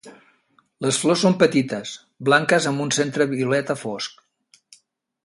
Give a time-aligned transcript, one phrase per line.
[0.85, 1.91] Les flors són petites,
[2.29, 4.21] blanques amb un centre violeta fosc.